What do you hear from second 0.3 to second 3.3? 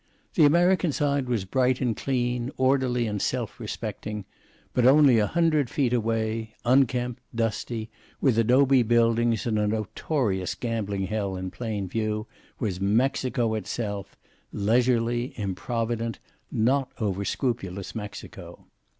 The American side was bright and clean, orderly and